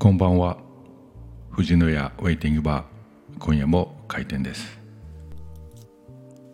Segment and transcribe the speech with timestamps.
[0.00, 0.56] こんばんは。
[1.50, 4.80] 藤野屋ウェイティングバー今夜も開店です。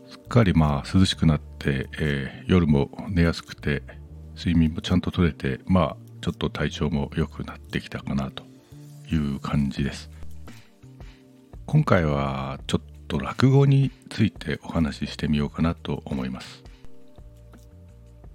[0.09, 3.85] すっかりまあ涼しくなって、えー、夜も寝やすくて
[4.37, 8.43] 睡眠もちゃんととれてまあちょっと体調も良くなってきたかなと
[9.13, 10.11] いう感じです。
[11.67, 16.65] 今回はちょっと落語についてお話ししてみようかなと思います。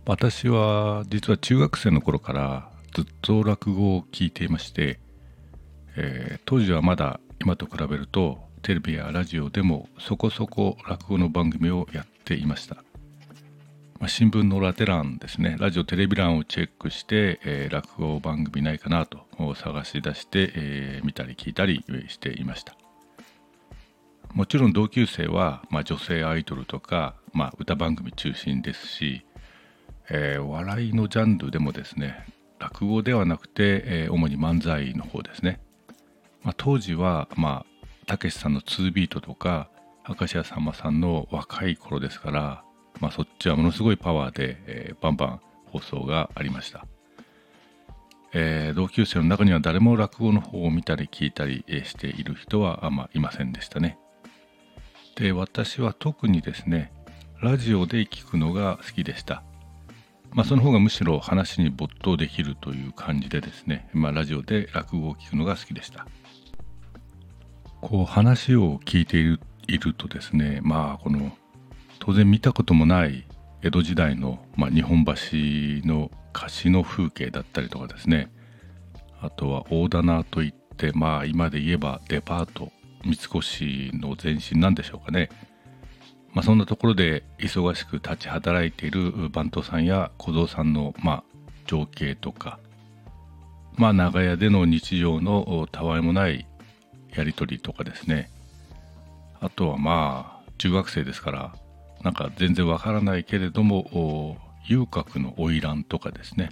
[0.05, 4.99] 私は実は中学生の頃からずっと落語を聞いていまして、
[5.97, 12.75] えー、当時はまだ今と比べるとテレビやラジオでもそこそこ落語の番組をやっていました、
[13.99, 15.57] まあ、新聞のラテ欄ですね。
[15.59, 22.75] ラジオテレビ欄をチェックして、えー、落語番組ないかなと探し出して、えー、見たり聞いたりしていました。
[24.33, 29.25] もちろん同級生は、まあ、女性アイドルとか、まあ、歌番組中心ですし、
[30.09, 32.25] えー、笑いのジャンルでもですね
[32.59, 35.59] 落語ではなくて、えー、主に漫才の方ですね、
[36.63, 39.71] 当時はまあたけしさんの2ビートとか
[40.07, 42.63] 明石家さんまさんの若い頃ですから、
[42.99, 46.85] まあ、そっちはものすごいパワーで、えー、バンバン放送がありました、
[48.31, 53.97] えー、同級生の中には誰も落語の方を見たり聞いたりしている人はあんまいませんでしたね。
[55.15, 56.91] で私は特にですね
[57.41, 59.41] ラジオで聞くのが好きでした。
[60.29, 66.05] まあ、その方がむしろ話に没頭できるという感じでですね、まあ、ラジオで落語を聞くのが好きでした。
[67.81, 71.31] こう話を聞いているとですねまあこの
[71.99, 73.27] 当然見たこともない
[73.63, 75.13] 江戸時代の、まあ、日本橋
[75.87, 78.31] の貸しの風景だったりとかですね
[79.21, 82.71] あとは大棚といってまあ今で言えばデパート
[83.03, 85.29] 三越の前身なんでしょうかね。
[86.33, 91.23] まあ、そんなところで忙しく立ち働いている番頭さんや小僧さんの、まあ、
[91.65, 92.59] 情景とか、
[93.75, 96.47] まあ、長屋での日常のたわいもない
[97.15, 98.29] やり取りとかですね。
[99.39, 101.55] あとはまあ中学生ですから
[102.03, 106.51] なんか全然わからないけれども遊郭の花魁とかですね。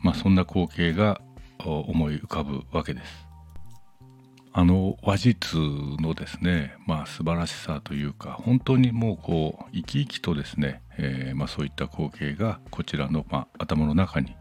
[0.00, 1.20] まあそんな光景が
[1.58, 3.26] 思い浮かぶわけです。
[4.58, 14.34] あの話術のですねまあ素晴らしさというか本当にもうこう生き生きとですね、えー、まあ、そういった光景がこちらの、まあ、頭の中に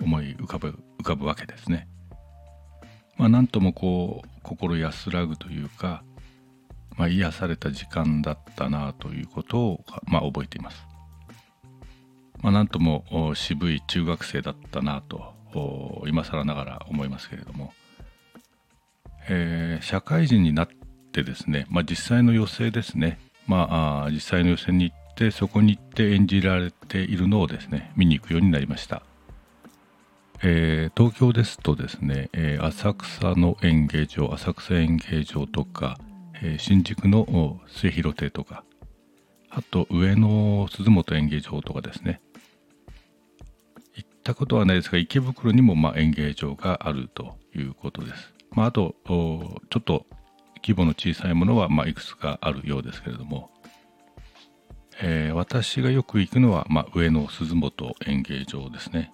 [0.00, 1.88] 思い浮かぶ浮かぶわけですね。
[3.20, 6.02] まあ、なんともこう心安らぐというか、
[6.96, 10.86] まあ、癒された時間だったなということを、まあ、覚えています。
[12.40, 15.34] まあ、なんとも渋い中学生だったなと
[16.06, 17.74] 今更ながら思いますけれども。
[19.28, 20.68] えー、社会人になっ
[21.12, 29.02] てですね、まあ、実際の寄席ですね、まあ、実際の寄席に行ってそこに行って演じられているのをですね見に行くようになりました、
[30.42, 35.98] えー、東京ですとですね、えー、浅草の演芸場浅草演芸場とか、
[36.42, 38.64] え新宿の末広亭とか
[39.50, 42.22] あと上野鈴本演芸場とかですね。
[43.94, 48.32] 行ったことはないですが池袋にもま演芸場があるということです。
[48.52, 50.06] まあ、あとちょっと
[50.62, 53.50] 規模の小さいものは、ま、いくつかあるようですけれども、
[55.02, 59.12] え、私がよく行くのは、ま、上野鈴本演芸場ですね。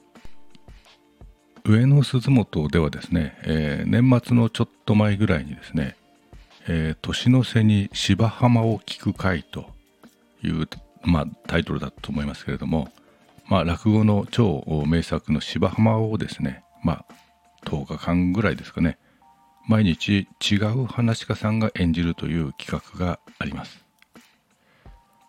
[1.69, 5.97] 上野鈴本ではですね、えー、年末のちょっと前ぐらいにですね、
[6.69, 9.67] えー、年の瀬に芝浜を聞く会と
[10.45, 10.69] いう、
[11.03, 12.93] まあ、タイトルだと思いますけれども、
[13.49, 17.15] まあ、落語の超名作の芝浜をですね、まあ、
[17.65, 18.97] 10日間ぐらいですかね、
[19.67, 23.85] 毎日違う話家さんが演じるという企画があります。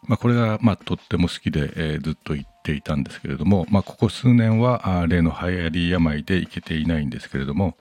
[0.04, 7.78] まあ、これがまあとっても好きで、えー、ずっと言っていたんですけれども、まあ、ここ数年はあ例の流行り病で行けていないんですけれども、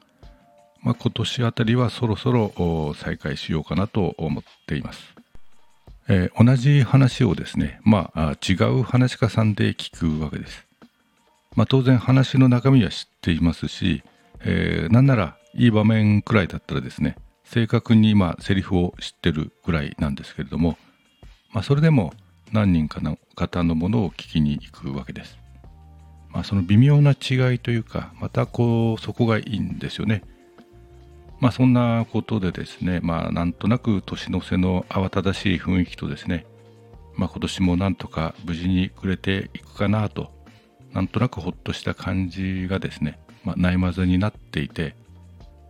[0.81, 5.01] まあ、今年あたりはそろそろ再開しようかなと思っています。
[6.09, 10.65] えー、同じ話をですね、まあ、違う話家さんで聞くわけです。
[11.57, 14.05] まあ、当然話の中身は知っていますし、
[14.41, 20.77] えー、なんならいい場面くらいだったらですね正確に今セリフを知ってるぐらいなんですけれども、
[21.51, 22.13] まあ、それでも
[22.53, 25.39] 何人かの方のものを聞きに行くわけです。
[26.31, 30.23] まあ、その微妙な違いというかまたこうそこがいいんですよね。
[31.41, 36.47] まあそんなことでですねまあなんとなく年の瀬の慌ただしい雰囲気とですね
[37.15, 40.31] まあ今年もなんとか無事に暮れていくかなと
[40.93, 44.95] なんとなくほっとした感じがですね、まあ、ないまぜになっていて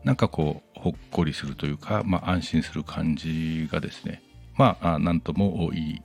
[0.05, 4.23] なんかこうほっこりするというか、まあ、安心する感じがですね
[4.57, 6.03] まあなんともいい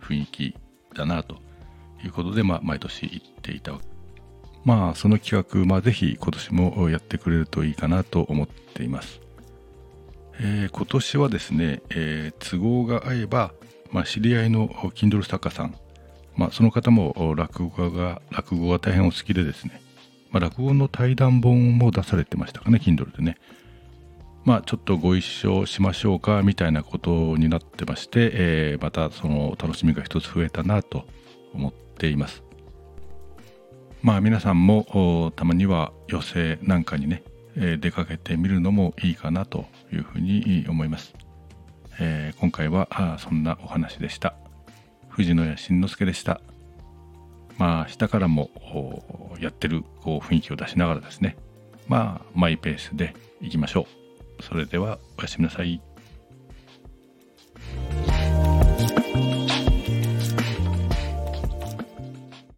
[0.00, 0.54] 雰囲気
[0.94, 1.36] だなと
[2.04, 3.78] いうことで、まあ、毎年行っていた
[4.64, 9.20] まあその企画、まあ、ぜひ今年もやってくれるといいかなと思っています。
[10.42, 13.52] えー、今年はですね、えー、都合が合えば、
[13.90, 15.74] まあ、知り合いの Kindle 作家さん、
[16.34, 19.82] まあ、その方も落語家が落語が大変お好きでですね、
[20.30, 23.36] まあ、落語の対談本も出されてましたかね Kindle でね
[24.44, 31.04] まあちょっとご一緒しましょうかみたいなことになってまして、えー、またその楽しみが一つ増えたなと
[31.52, 32.42] 思っています。
[34.02, 37.22] まあ皆さんもたまには寄席なんかにね、
[37.54, 41.14] えー、出かけてみるのもいいかなというふうに思います、
[42.00, 44.34] えー、今回はあそんなお話でした。
[45.10, 46.40] 藤野谷慎之介でした。
[47.58, 48.48] まあ下からも
[49.38, 51.36] やってるこう雰囲気を出しながらですね。
[51.88, 53.99] まあマイペースでいきましょう。
[54.40, 55.80] それではおやすみなさい。